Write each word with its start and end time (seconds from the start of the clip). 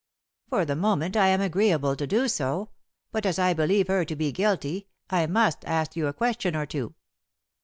"For 0.49 0.65
the 0.65 0.75
moment 0.75 1.15
I 1.15 1.27
am 1.27 1.41
agreeable 1.41 1.95
to 1.95 2.07
do 2.07 2.27
so. 2.27 2.71
But 3.11 3.23
as 3.23 3.37
I 3.37 3.53
believe 3.53 3.87
her 3.87 4.03
to 4.05 4.15
be 4.15 4.31
guilty, 4.31 4.87
I 5.11 5.27
must 5.27 5.63
ask 5.65 5.95
you 5.95 6.07
a 6.07 6.13
question 6.13 6.55
or 6.55 6.65
two." 6.65 6.95